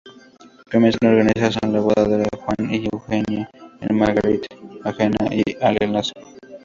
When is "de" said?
2.05-2.25